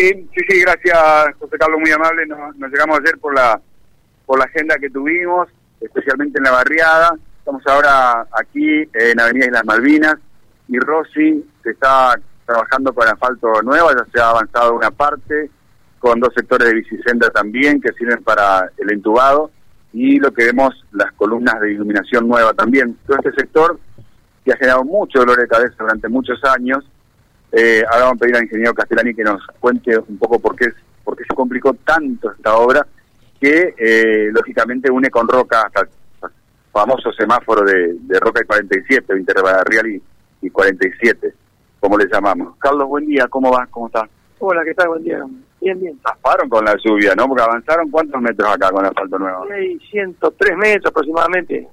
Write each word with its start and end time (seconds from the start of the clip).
Sí, 0.00 0.14
sí, 0.34 0.40
sí, 0.48 0.60
gracias 0.62 1.36
José 1.38 1.58
Carlos, 1.58 1.78
muy 1.78 1.90
amable. 1.90 2.24
Nos, 2.26 2.72
llegamos 2.72 3.00
ayer 3.00 3.18
por 3.18 3.34
la 3.34 3.60
por 4.24 4.38
la 4.38 4.46
agenda 4.46 4.78
que 4.78 4.88
tuvimos, 4.88 5.46
especialmente 5.78 6.38
en 6.38 6.44
la 6.44 6.52
barriada. 6.52 7.14
Estamos 7.36 7.62
ahora 7.66 8.26
aquí 8.32 8.88
en 8.94 9.20
Avenida 9.20 9.44
Islas 9.44 9.64
Malvinas 9.66 10.14
y 10.68 10.78
Rossi 10.78 11.44
se 11.62 11.72
está 11.72 12.18
trabajando 12.46 12.94
con 12.94 13.08
asfalto 13.08 13.60
nueva, 13.62 13.92
ya 13.94 14.06
se 14.10 14.20
ha 14.22 14.30
avanzado 14.30 14.74
una 14.74 14.90
parte, 14.90 15.50
con 15.98 16.18
dos 16.18 16.32
sectores 16.34 16.68
de 16.68 16.76
bicisenda 16.76 17.28
también 17.28 17.78
que 17.78 17.92
sirven 17.92 18.24
para 18.24 18.70
el 18.78 18.90
entubado 18.90 19.50
y 19.92 20.18
lo 20.18 20.32
que 20.32 20.46
vemos, 20.46 20.82
las 20.92 21.12
columnas 21.12 21.60
de 21.60 21.72
iluminación 21.72 22.26
nueva 22.26 22.54
también. 22.54 22.96
Todo 23.06 23.18
este 23.18 23.32
sector 23.32 23.78
que 24.46 24.52
ha 24.54 24.56
generado 24.56 24.82
mucho 24.82 25.18
dolor 25.18 25.38
de 25.38 25.46
cabeza 25.46 25.74
durante 25.78 26.08
muchos 26.08 26.42
años 26.44 26.86
eh, 27.52 27.82
ahora 27.90 28.04
vamos 28.04 28.16
a 28.16 28.20
pedir 28.20 28.36
al 28.36 28.44
ingeniero 28.44 28.74
Castellani 28.74 29.14
que 29.14 29.24
nos 29.24 29.44
cuente 29.58 29.98
un 29.98 30.18
poco 30.18 30.38
por 30.38 30.56
qué, 30.56 30.66
por 31.04 31.16
qué 31.16 31.24
se 31.28 31.34
complicó 31.34 31.74
tanto 31.74 32.30
esta 32.30 32.56
obra 32.56 32.86
que 33.40 33.74
eh, 33.76 34.30
lógicamente 34.32 34.90
une 34.90 35.10
con 35.10 35.26
Roca 35.26 35.62
hasta 35.62 35.80
el 35.80 35.88
famoso 36.70 37.12
semáforo 37.12 37.64
de, 37.64 38.20
Roca 38.20 38.42
y 38.42 38.46
47, 38.46 39.18
Interbarrial 39.18 39.86
y, 39.88 40.02
y 40.42 40.50
47, 40.50 41.34
como 41.80 41.96
le 41.96 42.06
llamamos. 42.06 42.56
Carlos, 42.58 42.86
buen 42.88 43.06
día, 43.06 43.26
¿cómo 43.28 43.50
va? 43.50 43.66
¿Cómo 43.70 43.86
está? 43.86 44.08
Hola, 44.38 44.62
¿qué 44.64 44.74
tal? 44.74 44.88
Buen 44.88 45.02
día. 45.02 45.24
Bien, 45.60 45.78
bien. 45.78 45.98
Zafaron 46.02 46.48
con 46.48 46.64
la 46.64 46.74
lluvia, 46.82 47.14
¿no? 47.14 47.26
Porque 47.26 47.42
avanzaron 47.42 47.90
cuántos 47.90 48.20
metros 48.22 48.48
acá 48.48 48.70
con 48.70 48.84
el 48.84 48.90
asfalto 48.90 49.18
nuevo? 49.18 49.46
Hay 49.52 49.78
103 49.90 50.56
metros 50.56 50.90
aproximadamente 50.90 51.68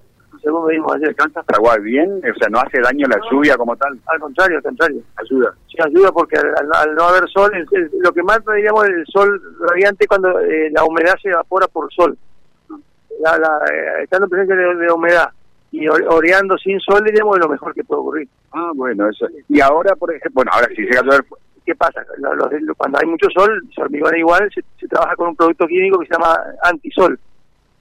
según 0.48 0.68
vimos 0.68 0.96
ayer. 0.96 1.14
¿Canta 1.16 1.44
Paraguay 1.44 1.80
bien? 1.82 2.22
O 2.24 2.40
sea, 2.40 2.48
¿no 2.50 2.60
hace 2.60 2.80
daño 2.80 3.06
la 3.08 3.20
lluvia 3.30 3.58
como 3.58 3.76
tal? 3.76 4.00
Al 4.06 4.20
contrario, 4.20 4.58
al 4.58 4.64
contrario. 4.64 5.02
Ayuda. 5.18 5.54
Sí, 5.68 5.78
ayuda 5.84 6.12
porque 6.12 6.38
al, 6.38 6.96
no 6.96 7.04
haber 7.04 7.30
sol, 7.30 7.52
lo 8.00 8.12
que 8.14 8.24
más 8.24 8.40
diríamos 8.56 8.86
el 8.86 9.06
sol 9.08 9.42
radiante 9.60 10.08
cuando 10.08 10.40
eh, 10.40 10.70
la 10.72 10.86
humedad 10.86 11.16
se 11.22 11.30
evapora 11.30 11.68
por 11.68 11.92
sol. 11.94 12.18
La, 13.20 13.38
la, 13.38 13.60
eh, 13.74 14.04
estando 14.04 14.26
en 14.26 14.30
presencia 14.30 14.56
de, 14.56 14.92
humedad 14.92 15.30
y 15.72 15.88
oreando 15.90 16.58
sin 16.58 16.80
sol, 16.80 17.04
diríamos, 17.04 17.38
es 17.38 17.44
lo 17.44 17.50
mejor 17.50 17.74
que 17.74 17.84
puede 17.84 18.02
ocurrir. 18.02 18.30
Ah, 18.54 18.72
bueno, 18.74 19.10
eso. 19.10 19.28
Y 19.50 19.60
ahora, 19.60 19.96
por 19.96 20.12
ejemplo, 20.12 20.32
bueno, 20.36 20.52
ahora 20.54 20.68
si 20.74 20.82
llega 20.84 21.02
a 21.02 21.04
llover... 21.04 21.26
¿Qué 21.66 21.76
pasa? 21.76 22.02
cuando 22.78 22.98
hay 22.98 23.06
mucho 23.06 23.28
sol, 23.36 23.62
se 23.76 23.82
hormigona 23.82 24.18
igual, 24.18 24.50
se, 24.56 24.64
se 24.80 24.88
trabaja 24.88 25.18
con 25.18 25.28
un 25.28 25.36
producto 25.36 25.68
químico 25.68 26.00
que 26.00 26.08
se 26.08 26.14
llama 26.14 26.40
antisol 26.64 27.20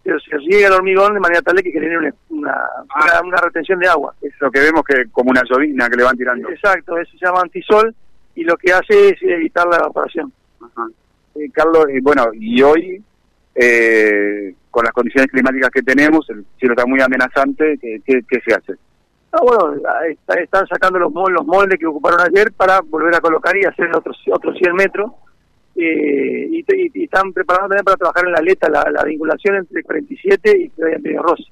pero 0.07 0.21
se 0.21 0.37
riega 0.39 0.69
el 0.69 0.75
hormigón 0.75 1.15
de 1.15 1.21
manera 1.21 1.43
tal 1.43 1.61
que 1.61 1.73
genere 1.73 1.99
una, 1.99 2.13
una, 2.31 3.21
una, 3.25 3.37
retención 3.39 3.81
de 3.81 3.89
agua. 3.89 4.15
Es 4.23 4.33
lo 4.41 4.53
que 4.53 4.61
vemos 4.61 4.85
que 4.85 5.07
como 5.11 5.31
una 5.31 5.43
llovina 5.43 5.89
que 5.89 5.97
le 5.97 6.05
van 6.05 6.17
tirando. 6.17 6.49
Exacto, 6.49 6.97
eso 6.97 7.11
se 7.19 7.27
llama 7.27 7.41
antisol 7.41 7.93
y 8.37 8.45
lo 8.45 8.57
que 8.57 8.73
hace 8.73 9.09
es 9.09 9.23
evitar 9.23 9.67
la 9.67 9.79
evaporación. 9.79 10.33
Ajá. 10.61 10.87
Eh, 11.35 11.51
Carlos, 11.53 11.87
y 11.93 11.99
bueno, 12.01 12.27
y 12.35 12.63
hoy, 12.63 13.03
eh, 13.57 14.55
con 14.71 14.85
las 14.85 14.93
condiciones 14.93 15.29
climáticas 15.29 15.71
que 15.71 15.83
tenemos, 15.83 16.31
el 16.31 16.47
cielo 16.57 16.75
está 16.75 16.87
muy 16.87 17.01
amenazante, 17.01 17.77
¿qué, 17.81 18.01
qué, 18.07 18.41
se 18.47 18.55
hace? 18.55 18.75
Ah, 19.33 19.41
bueno, 19.43 19.75
están 20.41 20.69
sacando 20.69 21.01
los, 21.01 21.13
los 21.13 21.47
moldes 21.47 21.81
que 21.81 21.87
ocuparon 21.87 22.21
ayer 22.21 22.53
para 22.53 22.81
volver 22.81 23.13
a 23.17 23.21
colocar 23.21 23.57
y 23.57 23.65
hacer 23.65 23.89
otros, 23.93 24.17
otros 24.33 24.57
100 24.57 24.73
metros 24.73 25.11
eh, 25.77 26.49
y, 26.51 27.05
están 27.05 27.33
preparados 27.33 27.69
también 27.69 27.85
para 27.85 27.97
trabajar 27.97 28.25
en 28.27 28.33
la 28.33 28.39
aleta, 28.39 28.69
la, 28.69 29.05
vinculación 29.05 29.57
entre 29.57 29.83
47 29.83 30.59
y 30.59 30.83
Antonio 30.83 31.23
Rossi. 31.23 31.47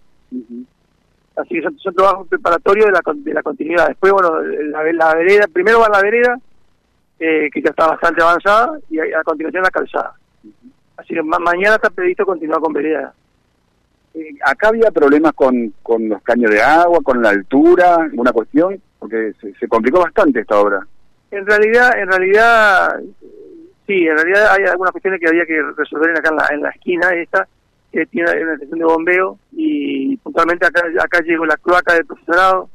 Así 1.36 1.54
que 1.54 1.62
son, 1.62 1.94
trabajos 1.94 2.28
preparatorios 2.28 2.86
de 2.86 2.92
la, 2.92 3.02
de 3.14 3.34
la 3.34 3.42
continuidad. 3.42 3.88
Después, 3.88 4.12
bueno, 4.12 4.40
la, 4.40 5.14
vereda, 5.14 5.46
primero 5.52 5.80
va 5.80 5.88
la 5.88 6.00
vereda, 6.00 6.38
eh, 7.18 7.50
que 7.52 7.60
ya 7.60 7.70
está 7.70 7.88
bastante 7.88 8.22
avanzada, 8.22 8.78
y 8.88 8.98
a, 8.98 9.22
continuación 9.24 9.62
la 9.62 9.70
calzada. 9.70 10.14
Así 10.96 11.12
que 11.12 11.22
mañana 11.22 11.74
está 11.74 11.90
previsto 11.90 12.24
continuar 12.24 12.60
con 12.60 12.72
vereda. 12.72 13.12
Eh, 14.14 14.36
acá 14.44 14.68
había 14.68 14.90
problemas 14.90 15.32
con, 15.34 15.74
con 15.82 16.08
los 16.08 16.22
caños 16.22 16.50
de 16.50 16.62
agua, 16.62 17.00
con 17.02 17.20
la 17.20 17.30
altura, 17.30 17.96
alguna 17.96 18.32
cuestión, 18.32 18.80
porque 18.98 19.32
se, 19.40 19.52
se 19.54 19.68
complicó 19.68 20.00
bastante 20.00 20.40
esta 20.40 20.58
obra. 20.58 20.86
En 21.32 21.44
realidad, 21.44 21.98
en 21.98 22.08
realidad 22.08 23.00
Sí, 23.86 24.06
en 24.06 24.16
realidad 24.16 24.52
hay 24.52 24.64
algunas 24.64 24.92
cuestiones 24.92 25.20
que 25.20 25.28
había 25.28 25.44
que 25.44 25.60
resolver 25.76 26.16
acá 26.16 26.30
en 26.30 26.36
la, 26.36 26.46
en 26.52 26.62
la 26.62 26.70
esquina 26.70 27.12
esta, 27.14 27.46
que 27.92 28.06
tiene 28.06 28.30
una 28.42 28.54
estación 28.54 28.78
de 28.78 28.84
bombeo 28.84 29.38
y 29.52 30.16
puntualmente 30.18 30.66
acá, 30.66 30.82
acá 31.00 31.20
llegó 31.20 31.44
la 31.44 31.56
cloaca 31.58 31.94
del 31.94 32.06
profesorado 32.06 32.70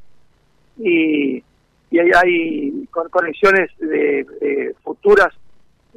y, 0.77 1.43
y 1.89 1.99
hay, 1.99 2.11
hay 2.15 2.87
conexiones 2.91 3.71
de, 3.79 4.75
futuras 4.83 5.33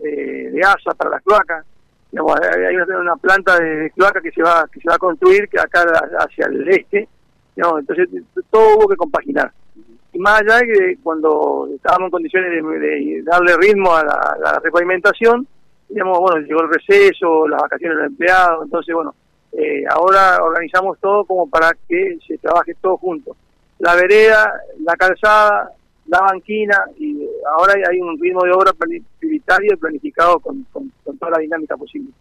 eh, 0.03 0.51
de 0.51 0.61
ASA 0.61 0.95
para 0.97 1.11
la 1.11 1.21
cloaca. 1.21 1.65
Digamos, 2.11 2.41
hay 2.41 2.77
una, 2.77 3.17
planta 3.17 3.59
de, 3.59 3.91
cloaca 3.91 4.21
que 4.21 4.33
se 4.33 4.43
va 4.43 4.67
que 4.71 4.81
se 4.81 4.89
va 4.89 4.97
a 4.97 4.99
construir 4.99 5.49
que 5.49 5.61
acá 5.61 5.85
hacia 6.19 6.47
el 6.47 6.69
este. 6.69 7.09
Digamos, 7.55 7.81
entonces 7.81 8.09
todo 8.51 8.77
hubo 8.77 8.89
que 8.89 8.97
compaginar 8.97 9.53
y 10.13 10.19
más 10.19 10.41
allá 10.41 10.59
de 10.59 10.67
que 10.67 10.97
cuando 11.03 11.69
estábamos 11.75 12.07
en 12.07 12.11
condiciones 12.11 12.51
de, 12.51 13.23
darle 13.25 13.57
ritmo 13.57 13.95
a 13.95 14.05
la, 14.05 14.61
repavimentación, 14.63 15.47
digamos, 15.89 16.19
bueno, 16.19 16.47
llegó 16.47 16.63
el 16.63 16.69
receso, 16.69 17.49
las 17.49 17.63
vacaciones 17.63 17.97
de 17.97 18.03
los 18.03 18.13
empleados, 18.13 18.65
entonces, 18.65 18.95
bueno, 18.95 19.15
eh, 19.53 19.85
ahora 19.91 20.43
organizamos 20.43 20.99
todo 20.99 21.25
como 21.25 21.49
para 21.49 21.71
que 21.89 22.19
se 22.27 22.39
trabaje 22.39 22.75
todo 22.81 22.97
junto. 22.99 23.37
La 23.79 23.95
vereda, 23.95 24.53
la 24.81 24.95
calzada, 24.97 25.73
la 26.07 26.21
banquina, 26.21 26.85
y 26.99 27.27
ahora 27.57 27.75
hay 27.91 28.01
un 28.01 28.19
ritmo 28.21 28.45
de 28.45 28.53
obra 28.53 28.73
prioritario 29.19 29.75
y 29.75 29.77
planificado 29.77 30.41
con 30.41 30.67
toda 31.19 31.31
la 31.33 31.39
dinámica 31.39 31.77
posible. 31.77 32.13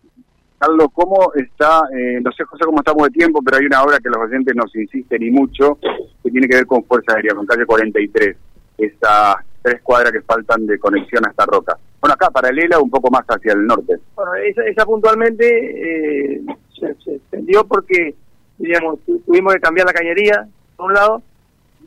Carlos, 0.62 0.90
¿cómo 0.94 1.34
está? 1.34 1.82
Eh, 1.92 2.20
no 2.22 2.32
sé, 2.34 2.44
José, 2.44 2.66
cómo 2.66 2.82
estamos 2.82 3.06
de 3.06 3.10
tiempo, 3.10 3.42
pero 3.44 3.58
hay 3.58 3.66
una 3.66 3.82
obra 3.82 3.98
que 3.98 4.10
los 4.10 4.20
oyentes 4.20 4.56
nos 4.56 4.76
insisten 4.76 5.24
y 5.24 5.32
mucho, 5.32 5.80
que 6.24 6.30
tiene 6.30 6.48
que 6.48 6.58
ver 6.58 6.68
con 6.68 6.84
Fuerza 6.84 7.16
Aérea, 7.16 7.34
con 7.34 7.48
calle 7.48 7.66
43, 7.66 8.38
esas 8.78 9.38
tres 9.64 9.82
cuadras 9.82 10.12
que 10.12 10.22
faltan 10.22 10.68
de 10.68 10.78
conexión 10.78 11.26
a 11.26 11.32
esta 11.32 11.48
roca. 11.48 11.76
Bueno, 12.00 12.14
acá 12.14 12.30
paralela, 12.30 12.78
un 12.78 12.92
poco 12.92 13.10
más 13.10 13.24
hacia 13.28 13.54
el 13.54 13.66
norte. 13.66 13.98
Bueno, 14.16 14.36
esa, 14.36 14.86
puntualmente 14.86 16.36
eh, 16.36 16.42
se, 16.80 17.16
extendió 17.16 17.66
porque, 17.66 18.14
digamos, 18.60 19.00
tuvimos 19.26 19.56
que 19.56 19.62
cambiar 19.62 19.88
la 19.88 19.94
cañería, 19.94 20.48
por 20.78 20.92
un 20.92 20.94
lado. 20.94 21.24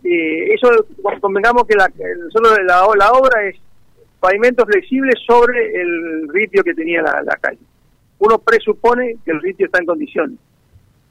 Eh, 0.02 0.52
eso, 0.52 0.68
convengamos 1.20 1.64
que 1.68 1.76
la, 1.76 1.88
solo 2.30 2.60
la, 2.64 2.84
la 2.96 3.12
obra 3.12 3.44
es 3.44 3.54
pavimento 4.18 4.66
flexible 4.66 5.12
sobre 5.24 5.80
el 5.80 6.28
ritio 6.30 6.64
que 6.64 6.74
tenía 6.74 7.02
la 7.02 7.38
calle 7.40 7.60
uno 8.24 8.38
presupone 8.38 9.16
que 9.24 9.30
el 9.30 9.40
ritio 9.40 9.66
está 9.66 9.78
en 9.78 9.86
condiciones. 9.86 10.38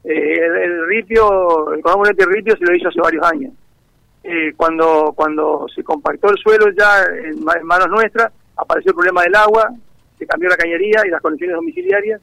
Eh, 0.04 0.38
el, 0.38 0.86
ritio, 0.86 1.72
el 1.72 1.80
componente 1.80 2.26
ritio 2.26 2.56
se 2.56 2.64
lo 2.64 2.74
hizo 2.74 2.88
hace 2.88 3.00
varios 3.00 3.24
años. 3.24 3.52
Eh, 4.22 4.52
cuando 4.56 5.12
cuando 5.14 5.66
se 5.74 5.82
compactó 5.82 6.30
el 6.30 6.38
suelo 6.38 6.70
ya 6.76 7.04
en, 7.04 7.42
manos 7.42 7.88
nuestras, 7.88 8.32
apareció 8.56 8.90
el 8.90 8.96
problema 8.96 9.22
del 9.22 9.34
agua, 9.34 9.70
se 10.18 10.26
cambió 10.26 10.48
la 10.48 10.56
cañería 10.56 11.02
y 11.06 11.10
las 11.10 11.20
condiciones 11.20 11.56
domiciliarias, 11.56 12.20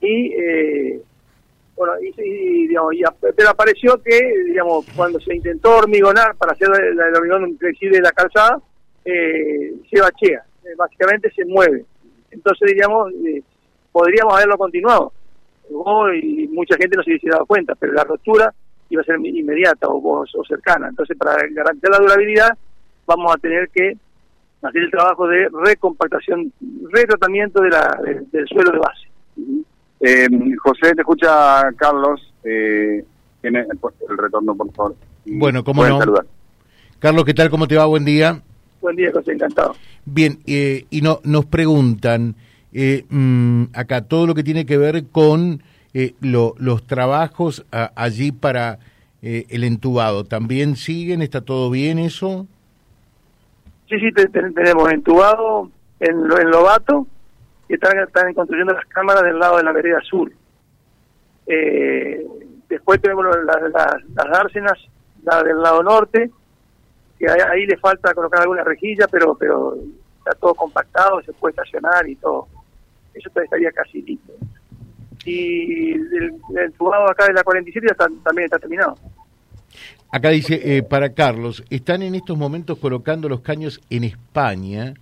y 0.00 0.32
eh, 0.32 1.02
bueno, 1.76 1.94
y, 2.00 2.68
digamos, 2.68 2.94
pero 3.36 3.50
apareció 3.50 4.00
que, 4.02 4.44
digamos, 4.46 4.86
cuando 4.94 5.18
se 5.20 5.34
intentó 5.34 5.76
hormigonar 5.76 6.34
para 6.36 6.52
hacer 6.52 6.68
el, 6.68 6.98
el 7.00 7.16
hormigón 7.16 7.56
flexible 7.58 7.96
de 7.96 8.02
la 8.02 8.12
calzada, 8.12 8.60
se 9.04 10.00
bachea, 10.00 10.44
básicamente 10.76 11.30
se 11.34 11.44
mueve. 11.44 11.84
Entonces, 12.30 12.72
digamos, 12.72 13.12
podríamos 13.92 14.34
haberlo 14.34 14.58
continuado. 14.58 15.12
y 16.14 16.48
mucha 16.48 16.76
gente 16.76 16.96
no 16.96 17.02
se 17.02 17.10
hubiese 17.10 17.28
dado 17.28 17.46
cuenta, 17.46 17.74
pero 17.74 17.92
la 17.92 18.04
ruptura 18.04 18.52
iba 18.90 19.02
a 19.02 19.04
ser 19.04 19.16
inmediata 19.24 19.86
o, 19.88 20.24
cercana. 20.46 20.88
Entonces, 20.88 21.16
para 21.16 21.36
garantizar 21.50 21.90
la 21.90 21.98
durabilidad, 21.98 22.58
vamos 23.06 23.34
a 23.34 23.38
tener 23.38 23.68
que 23.70 23.96
hacer 24.62 24.82
el 24.82 24.90
trabajo 24.90 25.26
de 25.28 25.48
recompactación, 25.64 26.52
retratamiento 26.90 27.62
de 27.62 27.70
la, 27.70 27.98
del 28.30 28.46
suelo 28.48 28.72
de 28.72 28.78
base. 28.78 29.08
Eh, 30.00 30.26
José, 30.62 30.94
te 30.94 31.02
escucha 31.02 31.72
Carlos. 31.76 32.32
Eh, 32.44 33.04
tiene 33.40 33.60
el 33.60 34.18
retorno, 34.18 34.54
por 34.54 34.72
favor. 34.72 34.96
Bueno, 35.26 35.64
¿cómo 35.64 35.86
no? 35.86 35.98
Carlos, 36.98 37.24
¿qué 37.24 37.34
tal? 37.34 37.50
¿Cómo 37.50 37.66
te 37.66 37.76
va? 37.76 37.86
Buen 37.86 38.04
día. 38.04 38.40
Buen 38.80 38.96
día, 38.96 39.10
José, 39.12 39.32
encantado. 39.32 39.74
Bien, 40.04 40.38
eh, 40.46 40.86
y 40.90 41.00
no, 41.02 41.20
nos 41.24 41.46
preguntan, 41.46 42.34
eh, 42.72 43.04
mm, 43.08 43.64
acá 43.74 44.02
todo 44.02 44.26
lo 44.26 44.34
que 44.34 44.42
tiene 44.42 44.64
que 44.64 44.78
ver 44.78 45.04
con 45.12 45.62
eh, 45.94 46.14
los 46.20 46.86
trabajos 46.86 47.66
allí 47.70 48.32
para 48.32 48.78
eh, 49.20 49.46
el 49.50 49.64
entubado. 49.64 50.24
¿También 50.24 50.76
siguen? 50.76 51.20
¿Está 51.22 51.42
todo 51.42 51.70
bien 51.70 51.98
eso? 51.98 52.46
Sí, 53.88 53.98
sí, 53.98 54.10
tenemos 54.12 54.90
entubado 54.90 55.70
en, 56.00 56.16
en 56.16 56.50
Lobato 56.50 57.06
y 57.68 57.74
están, 57.74 57.98
están 57.98 58.32
construyendo 58.32 58.72
las 58.72 58.86
cámaras 58.86 59.22
del 59.22 59.38
lado 59.38 59.58
de 59.58 59.64
la 59.64 59.72
vereda 59.72 60.00
sur. 60.00 60.32
después 62.68 63.02
tenemos 63.02 63.26
las 64.14 64.30
dársenas, 64.30 64.78
la 65.24 65.42
del 65.42 65.60
lado 65.60 65.82
norte, 65.82 66.30
que 67.18 67.26
ahí, 67.28 67.66
le 67.66 67.76
falta 67.76 68.14
colocar 68.14 68.40
alguna 68.40 68.64
rejilla, 68.64 69.06
pero 69.08 69.34
pero 69.34 69.76
está 70.18 70.32
todo 70.40 70.54
compactado, 70.54 71.20
se 71.22 71.32
puede 71.34 71.52
estacionar 71.52 72.08
y 72.08 72.16
todo. 72.16 72.48
Eso 73.14 73.30
estaría 73.34 73.70
casi 73.72 74.02
listo. 74.02 74.32
Y 75.24 75.92
el, 75.92 76.34
el 76.56 76.72
acá 77.08 77.26
de 77.26 77.34
la 77.34 77.44
47 77.44 77.86
ya 77.88 77.94
también 77.94 78.46
está 78.46 78.58
terminado. 78.58 78.96
Acá 80.10 80.28
dice, 80.30 80.76
eh, 80.76 80.82
para 80.82 81.14
Carlos, 81.14 81.64
están 81.70 82.02
en 82.02 82.14
estos 82.14 82.36
momentos 82.36 82.78
colocando 82.78 83.28
los 83.28 83.40
caños 83.40 83.80
en 83.88 84.04
España 84.04 84.94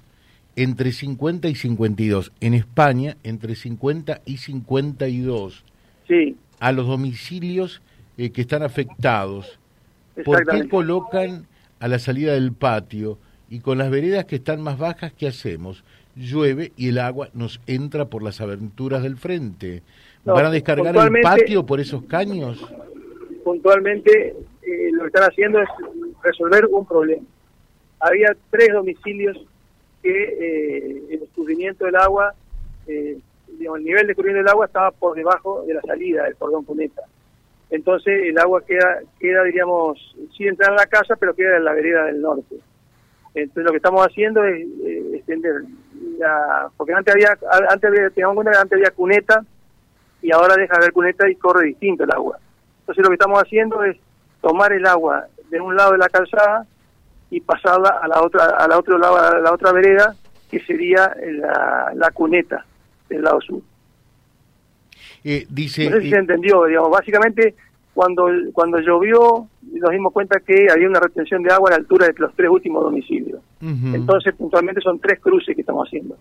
entre 0.56 0.92
50 0.92 1.48
y 1.48 1.54
52. 1.54 2.32
En 2.40 2.54
España, 2.54 3.16
entre 3.24 3.54
50 3.54 4.20
y 4.24 4.36
52. 4.36 5.64
Sí. 6.06 6.36
A 6.58 6.72
los 6.72 6.86
domicilios 6.86 7.82
eh, 8.18 8.30
que 8.30 8.42
están 8.42 8.62
afectados. 8.62 9.58
¿Por 10.24 10.46
qué 10.46 10.68
colocan 10.68 11.46
a 11.78 11.88
la 11.88 11.98
salida 11.98 12.34
del 12.34 12.52
patio 12.52 13.18
y 13.48 13.60
con 13.60 13.78
las 13.78 13.90
veredas 13.90 14.26
que 14.26 14.36
están 14.36 14.60
más 14.60 14.78
bajas, 14.78 15.12
qué 15.12 15.28
hacemos? 15.28 15.82
Llueve 16.16 16.72
y 16.76 16.88
el 16.88 16.98
agua 16.98 17.28
nos 17.34 17.60
entra 17.66 18.06
por 18.06 18.22
las 18.22 18.40
aventuras 18.40 19.02
del 19.02 19.16
frente. 19.16 19.82
¿Van 20.24 20.46
a 20.46 20.50
descargar 20.50 20.94
el 20.96 21.20
patio 21.22 21.64
por 21.64 21.80
esos 21.80 22.02
caños? 22.04 22.60
Puntualmente 23.44 24.36
eh, 24.62 24.90
lo 24.92 25.02
que 25.02 25.06
están 25.06 25.24
haciendo 25.24 25.60
es 25.60 25.68
resolver 26.22 26.66
un 26.66 26.86
problema. 26.86 27.22
Había 28.00 28.36
tres 28.50 28.68
domicilios 28.72 29.38
que 30.02 30.10
eh, 30.10 31.02
el 31.10 31.22
escurrimiento 31.22 31.84
del 31.84 31.96
agua, 31.96 32.34
eh, 32.86 33.18
el 33.48 33.84
nivel 33.84 34.06
de 34.06 34.12
escurrimiento 34.12 34.44
del 34.44 34.52
agua 34.52 34.66
estaba 34.66 34.90
por 34.90 35.16
debajo 35.16 35.64
de 35.66 35.74
la 35.74 35.82
salida 35.82 36.24
del 36.24 36.36
cordón 36.36 36.64
cuneta. 36.64 37.02
Entonces 37.70 38.24
el 38.24 38.38
agua 38.38 38.64
queda, 38.66 39.00
queda 39.18 39.44
diríamos, 39.44 40.16
sí 40.36 40.46
entra 40.46 40.68
en 40.68 40.76
la 40.76 40.86
casa, 40.86 41.16
pero 41.16 41.34
queda 41.34 41.56
en 41.56 41.64
la 41.64 41.72
vereda 41.72 42.06
del 42.06 42.20
norte. 42.20 42.56
Entonces 43.34 43.64
lo 43.64 43.70
que 43.70 43.76
estamos 43.76 44.04
haciendo 44.04 44.44
es 44.44 44.66
extender 45.14 45.62
la, 46.20 46.70
porque 46.76 46.92
antes 46.92 47.14
había, 47.14 47.36
antes 47.70 47.90
había, 47.90 48.60
antes 48.60 48.72
había 48.72 48.90
cuneta 48.90 49.44
y 50.22 50.32
ahora 50.32 50.54
deja 50.56 50.74
de 50.74 50.84
haber 50.84 50.92
cuneta 50.92 51.28
y 51.28 51.34
corre 51.34 51.66
distinto 51.66 52.04
el 52.04 52.12
agua. 52.12 52.38
Entonces 52.80 53.02
lo 53.02 53.08
que 53.08 53.14
estamos 53.14 53.40
haciendo 53.40 53.82
es 53.84 53.96
tomar 54.40 54.72
el 54.72 54.86
agua 54.86 55.26
de 55.50 55.60
un 55.60 55.74
lado 55.74 55.92
de 55.92 55.98
la 55.98 56.08
calzada 56.08 56.66
y 57.30 57.40
pasarla 57.40 58.00
a 58.02 58.08
la 58.08 58.22
otra 58.22 58.44
a 58.44 58.68
la 58.68 58.78
otro 58.78 58.98
lado 58.98 59.16
a 59.16 59.38
la 59.38 59.52
otra 59.52 59.72
vereda 59.72 60.14
que 60.50 60.60
sería 60.60 61.14
la, 61.94 62.10
cuneta 62.12 62.64
del 63.08 63.22
lado 63.22 63.40
sur. 63.40 63.62
Eh, 65.22 65.46
dice, 65.48 65.88
no 65.88 65.96
sé 65.96 66.02
si 66.02 66.10
se 66.10 66.16
entendió, 66.16 66.64
digamos, 66.64 66.90
básicamente 66.90 67.54
cuando 67.94 68.28
cuando 68.52 68.80
llovió 68.80 69.48
nos 69.80 69.90
dimos 69.90 70.12
cuenta 70.12 70.40
que 70.40 70.68
había 70.70 70.88
una 70.88 71.00
retención 71.00 71.42
de 71.42 71.52
agua 71.52 71.70
a 71.70 71.72
la 71.72 71.76
altura 71.78 72.06
de 72.06 72.14
los 72.16 72.34
tres 72.34 72.48
últimos 72.50 72.82
domicilios. 72.82 73.40
Entonces 73.60 74.34
puntualmente 74.34 74.80
son 74.80 74.98
tres 74.98 75.20
cruces 75.20 75.54
que 75.54 75.60
estamos 75.60 75.86
haciendo. 75.86 76.16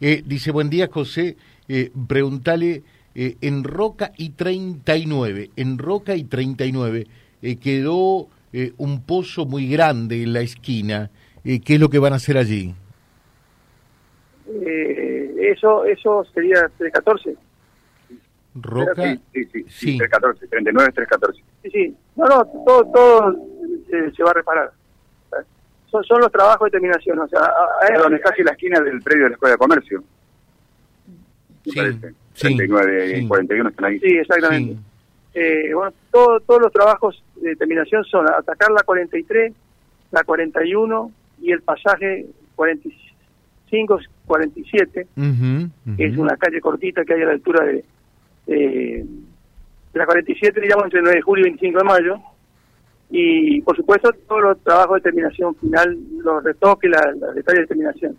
Eh, 0.00 0.22
dice, 0.24 0.52
buen 0.52 0.70
día 0.70 0.88
José, 0.92 1.36
eh, 1.68 1.90
pregúntale 2.06 2.82
eh, 3.20 3.36
en 3.40 3.64
Roca 3.64 4.12
y 4.16 4.30
39, 4.30 5.50
en 5.56 5.76
Roca 5.78 6.14
y 6.14 6.22
39 6.22 7.04
eh, 7.42 7.56
quedó 7.56 8.28
eh, 8.52 8.74
un 8.76 9.02
pozo 9.02 9.44
muy 9.44 9.68
grande 9.68 10.22
en 10.22 10.32
la 10.32 10.40
esquina. 10.40 11.10
¿Qué 11.42 11.62
es 11.66 11.80
lo 11.80 11.88
que 11.88 11.98
van 11.98 12.12
a 12.12 12.16
hacer 12.16 12.38
allí? 12.38 12.74
eso 14.46 15.84
eso 15.84 16.24
sería 16.32 16.70
314. 16.78 17.34
Roca. 18.54 19.18
Sí, 19.32 19.44
sí, 19.52 19.64
sí, 19.68 19.98
314, 19.98 20.46
39 20.46 20.92
314. 20.92 21.42
Sí, 21.62 21.70
sí. 21.70 21.96
No, 22.16 22.26
no, 22.26 22.44
todo, 22.66 22.84
todo 22.92 23.36
se, 24.14 24.22
va 24.22 24.30
a 24.30 24.34
reparar. 24.34 24.72
Son, 25.90 26.04
son 26.04 26.20
los 26.20 26.30
trabajos 26.30 26.66
de 26.66 26.72
terminación, 26.72 27.18
o 27.18 27.28
sea, 27.28 27.40
donde 27.98 28.16
está 28.16 28.30
casi 28.30 28.42
la 28.42 28.52
esquina 28.52 28.80
del 28.80 29.00
predio 29.00 29.24
de 29.24 29.30
la 29.30 29.34
Escuela 29.34 29.52
de 29.54 29.58
Comercio. 29.58 30.02
Sí. 31.64 31.72
39 32.38 33.18
y 33.18 33.26
41 33.26 33.68
están 33.68 33.84
ahí. 33.84 33.98
Sí, 33.98 34.18
exactamente. 34.18 34.76
Eh, 35.34 35.72
bueno, 35.74 35.92
todos 36.10 36.60
los 36.60 36.72
trabajos 36.72 37.22
de 37.36 37.54
terminación 37.56 38.04
son 38.04 38.28
atacar 38.28 38.70
la 38.70 38.82
43, 38.82 39.52
la 40.10 40.24
41 40.24 41.12
y 41.40 41.52
el 41.52 41.62
pasaje 41.62 42.26
45, 42.56 44.00
47, 44.26 45.06
que 45.96 46.04
es 46.04 46.16
una 46.16 46.36
calle 46.36 46.60
cortita 46.60 47.04
que 47.04 47.14
hay 47.14 47.22
a 47.22 47.26
la 47.26 47.32
altura 47.32 47.64
de, 47.64 47.84
de, 48.46 49.06
la 49.94 50.06
47, 50.06 50.60
digamos, 50.60 50.84
entre 50.84 51.02
9 51.02 51.16
de 51.16 51.22
julio 51.22 51.46
y 51.46 51.50
25 51.50 51.78
de 51.78 51.84
mayo. 51.84 52.18
Y, 53.10 53.62
por 53.62 53.74
supuesto, 53.76 54.10
todos 54.26 54.42
los 54.42 54.62
trabajos 54.62 54.96
de 54.96 55.02
terminación 55.02 55.54
final, 55.56 55.96
los 56.18 56.44
retoques, 56.44 56.90
los 56.90 57.34
detalles 57.34 57.62
de 57.62 57.66
terminación. 57.66 58.16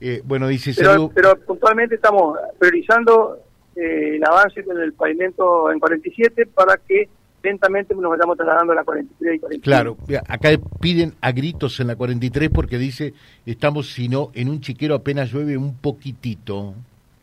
Eh, 0.00 0.22
bueno, 0.24 0.46
dice 0.48 0.72
pero, 0.76 1.10
pero 1.12 1.36
puntualmente 1.40 1.96
estamos 1.96 2.38
priorizando 2.58 3.38
eh, 3.74 4.16
el 4.16 4.24
avance 4.24 4.64
con 4.64 4.80
el 4.80 4.92
pavimento 4.92 5.70
en 5.72 5.80
47 5.80 6.46
para 6.46 6.76
que 6.76 7.08
lentamente 7.42 7.94
nos 7.94 8.10
vayamos 8.10 8.36
trasladando 8.36 8.72
a 8.72 8.76
la 8.76 8.84
43 8.84 9.36
y 9.36 9.38
45. 9.38 9.64
Claro, 9.64 9.96
acá 10.28 10.50
piden 10.80 11.14
a 11.20 11.32
gritos 11.32 11.78
en 11.80 11.88
la 11.88 11.96
43 11.96 12.50
porque 12.50 12.78
dice, 12.78 13.14
estamos, 13.46 13.92
si 13.92 14.08
no, 14.08 14.30
en 14.34 14.48
un 14.48 14.60
chiquero 14.60 14.94
apenas 14.94 15.32
llueve 15.32 15.56
un 15.56 15.76
poquitito. 15.76 16.74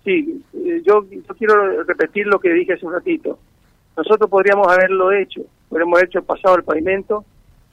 Sí, 0.03 0.41
eh, 0.53 0.81
yo, 0.85 1.05
yo 1.09 1.35
quiero 1.37 1.83
repetir 1.83 2.27
lo 2.27 2.39
que 2.39 2.53
dije 2.53 2.73
hace 2.73 2.85
un 2.85 2.93
ratito. 2.93 3.39
Nosotros 3.97 4.29
podríamos 4.29 4.67
haberlo 4.67 5.11
hecho, 5.11 5.41
podríamos 5.69 5.97
haber 5.97 6.09
hecho 6.09 6.23
pasado 6.23 6.55
el 6.55 6.63
pavimento 6.63 7.25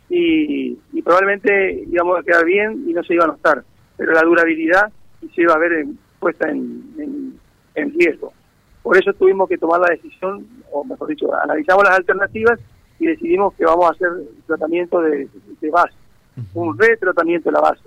y, 0.08 0.78
y 0.92 1.02
probablemente 1.02 1.84
íbamos 1.90 2.18
a 2.18 2.22
quedar 2.22 2.44
bien 2.44 2.84
y 2.86 2.92
no 2.92 3.02
se 3.02 3.14
iba 3.14 3.24
a 3.24 3.28
notar 3.28 3.64
pero 3.96 4.14
la 4.14 4.22
durabilidad 4.22 4.92
se 5.32 5.42
iba 5.42 5.54
a 5.54 5.58
ver 5.58 5.86
puesta 6.18 6.48
en, 6.50 7.38
en, 7.74 7.94
riesgo. 7.94 8.32
Por 8.82 8.96
eso 8.96 9.12
tuvimos 9.12 9.48
que 9.48 9.58
tomar 9.58 9.80
la 9.80 9.90
decisión, 9.90 10.44
o 10.72 10.82
mejor 10.84 11.08
dicho, 11.08 11.32
analizamos 11.40 11.84
las 11.84 11.98
alternativas 11.98 12.58
y 12.98 13.06
decidimos 13.06 13.54
que 13.54 13.64
vamos 13.64 13.86
a 13.86 13.90
hacer 13.90 14.08
tratamiento 14.46 15.00
de, 15.00 15.28
base, 15.70 15.94
un 16.54 16.76
retratamiento 16.76 17.48
de 17.48 17.52
la 17.52 17.60
base. 17.60 17.84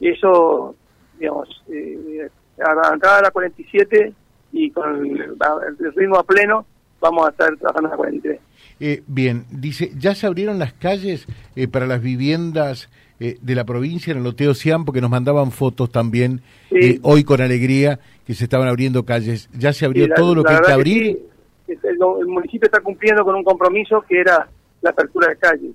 Y 0.00 0.10
eso, 0.10 0.74
digamos, 1.18 1.62
eh, 1.68 2.28
a 2.58 3.20
la 3.22 3.30
47 3.30 4.12
y 4.50 4.70
con 4.72 5.06
el, 5.06 5.94
ritmo 5.94 6.16
a 6.16 6.24
pleno, 6.24 6.66
vamos 7.00 7.26
a 7.26 7.30
estar 7.30 7.56
trabajando 7.56 7.90
la 7.90 7.96
43. 7.96 8.40
Eh, 8.78 9.02
bien, 9.06 9.44
dice, 9.50 9.92
¿ya 9.96 10.14
se 10.14 10.26
abrieron 10.26 10.58
las 10.58 10.72
calles 10.74 11.26
eh, 11.54 11.68
para 11.68 11.86
las 11.86 12.02
viviendas 12.02 12.88
eh, 13.18 13.38
de 13.40 13.54
la 13.54 13.64
provincia 13.64 14.10
en 14.10 14.18
el 14.18 14.24
Loteo 14.24 14.52
Cian, 14.52 14.84
porque 14.84 15.00
nos 15.00 15.08
mandaban 15.08 15.50
fotos 15.50 15.90
también 15.90 16.42
eh, 16.70 16.98
hoy 17.00 17.24
con 17.24 17.40
alegría 17.40 17.98
que 18.26 18.34
se 18.34 18.44
estaban 18.44 18.68
abriendo 18.68 19.06
calles. 19.06 19.48
¿Ya 19.58 19.72
se 19.72 19.86
abrió 19.86 20.06
todo 20.14 20.34
lo 20.34 20.44
que 20.44 20.52
hay 20.52 20.60
que 20.60 20.72
abrir? 20.72 21.18
el, 21.66 22.26
municipio 22.26 22.66
está 22.66 22.80
cumpliendo 22.80 23.24
con 23.24 23.34
un 23.34 23.42
compromiso 23.42 24.04
que 24.06 24.20
era 24.20 24.46
la 24.82 24.90
apertura 24.90 25.30
de 25.30 25.36
calles, 25.36 25.72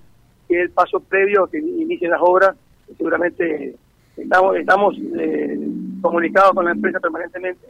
que 0.47 0.55
es 0.55 0.61
el 0.61 0.69
paso 0.69 0.99
previo 0.99 1.45
a 1.45 1.49
que 1.49 1.57
inicien 1.57 2.11
las 2.11 2.21
obras. 2.21 2.55
Seguramente 2.95 3.75
estamos, 4.15 4.57
estamos 4.57 4.95
eh, 5.17 5.59
comunicados 5.99 6.51
con 6.53 6.65
la 6.65 6.73
empresa 6.73 6.99
permanentemente 6.99 7.65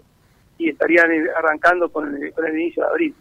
y 0.58 0.68
estarían 0.68 1.10
arrancando 1.38 1.88
con 1.88 2.14
el, 2.14 2.34
con 2.34 2.46
el 2.46 2.60
inicio 2.60 2.84
de 2.84 2.90
abril. 2.90 3.16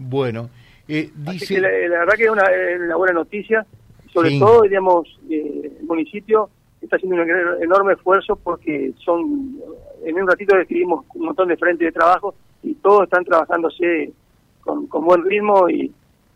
Bueno, 0.00 0.50
dice... 0.86 1.60
la, 1.60 1.68
verdad 1.68 2.14
que 2.16 2.24
es 2.24 2.30
una, 2.30 2.44
una 2.84 2.96
buena 2.96 3.12
noticia 3.12 3.66
sobre 4.12 4.38
todo, 4.38 4.62
digamos, 4.62 5.06
eh, 5.28 5.72
el 5.80 5.86
municipio 5.86 6.50
está 6.80 6.96
haciendo 6.96 7.22
un 7.22 7.62
enorme 7.62 7.92
esfuerzo 7.92 8.36
porque 8.36 8.92
son, 9.04 9.56
en 10.04 10.20
un 10.20 10.28
ratito 10.28 10.56
describimos 10.56 11.04
un 11.14 11.26
montón 11.26 11.48
de 11.48 11.56
frentes 11.56 11.86
de 11.86 11.92
trabajo 11.92 12.34
y 12.62 12.74
todos 12.76 13.04
están 13.04 13.24
trabajándose 13.24 14.12
con, 14.62 14.88
buen 14.88 15.24
ritmo 15.24 15.68
y, 15.68 15.92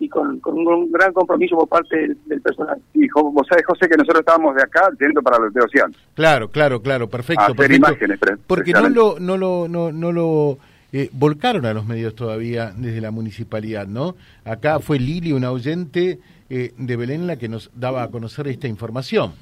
con, 0.08 0.40
un 0.44 0.92
gran 0.92 1.12
compromiso 1.12 1.56
por 1.56 1.68
parte 1.68 1.96
del, 2.26 2.42
personal. 2.42 2.78
Y 2.92 3.08
vos 3.08 3.46
sabés, 3.48 3.64
José, 3.66 3.88
que 3.88 3.96
nosotros 3.96 4.20
estábamos 4.20 4.54
de 4.54 4.62
acá 4.62 4.88
yendo 5.00 5.22
para 5.22 5.38
los 5.38 5.52
de 5.52 5.62
Ocean. 5.62 5.92
Claro, 6.14 6.48
claro, 6.48 6.80
claro, 6.80 7.08
perfecto. 7.08 7.54
imágenes. 7.70 8.20
Porque 8.46 8.72
no 8.72 8.88
lo, 8.88 9.18
no 9.18 9.36
lo, 9.36 9.66
no, 9.66 9.90
no 9.90 10.12
lo 10.12 10.58
eh, 10.96 11.10
volcaron 11.10 11.66
a 11.66 11.74
los 11.74 11.86
medios 11.86 12.14
todavía 12.14 12.72
desde 12.76 13.00
la 13.00 13.10
municipalidad, 13.10 13.88
¿no? 13.88 14.14
Acá 14.44 14.78
fue 14.78 15.00
Lili, 15.00 15.32
una 15.32 15.50
oyente 15.50 16.20
eh, 16.48 16.72
de 16.78 16.96
Belén 16.96 17.26
la 17.26 17.36
que 17.36 17.48
nos 17.48 17.68
daba 17.74 18.04
a 18.04 18.12
conocer 18.12 18.46
esta 18.46 18.68
información. 18.68 19.32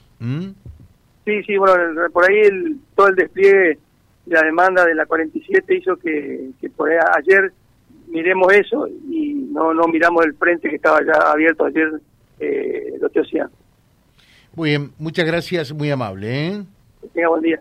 Sí, 1.27 1.43
sí, 1.43 1.59
bueno, 1.59 2.09
por 2.11 2.25
ahí 2.25 2.39
el, 2.39 2.79
todo 2.97 3.09
el 3.09 3.17
despliegue 3.17 3.79
de 4.25 4.35
la 4.35 4.41
demanda 4.41 4.87
de 4.87 4.95
la 4.95 5.05
47 5.05 5.77
hizo 5.77 5.95
que, 5.97 6.53
por 6.75 6.89
ayer 6.91 7.53
miremos 8.09 8.51
eso 8.55 8.89
y 8.89 9.35
no, 9.53 9.75
no 9.75 9.87
miramos 9.89 10.25
el 10.25 10.33
frente 10.33 10.71
que 10.71 10.77
estaba 10.77 11.01
ya 11.05 11.33
abierto 11.33 11.67
ayer, 11.67 12.01
eh, 12.41 12.95
lo 12.99 13.11
que 13.11 13.21
Muy 14.55 14.71
bien, 14.71 14.93
muchas 14.99 15.27
gracias, 15.27 15.71
muy 15.71 15.91
amable. 15.91 16.47
¿eh? 16.47 16.63
Que 17.03 17.09
tenga 17.09 17.29
buen 17.29 17.43
día. 17.43 17.61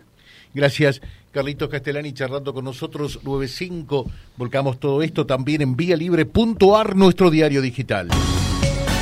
Gracias. 0.54 1.02
Carlitos 1.32 1.68
Castellani 1.70 2.12
charlando 2.12 2.52
con 2.52 2.64
nosotros, 2.64 3.20
95. 3.22 4.10
Volcamos 4.36 4.78
todo 4.78 5.02
esto 5.02 5.24
también 5.24 5.62
en 5.62 5.74
vía 5.74 5.96
libre.ar, 5.96 6.94
nuestro 6.94 7.30
diario 7.30 7.62
digital. 7.62 8.08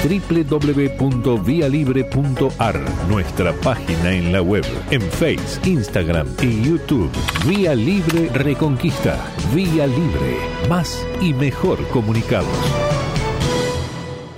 www.vialibre.ar, 0.04 2.80
nuestra 3.08 3.52
página 3.52 4.12
en 4.12 4.32
la 4.32 4.42
web, 4.42 4.64
en 4.90 5.02
Face, 5.02 5.60
Instagram 5.68 6.28
y 6.40 6.62
YouTube. 6.62 7.10
Vía 7.48 7.74
Libre 7.74 8.28
Reconquista. 8.28 9.18
Vía 9.52 9.88
Libre. 9.88 10.36
Más 10.68 11.04
y 11.20 11.34
mejor 11.34 11.84
comunicados. 11.88 12.99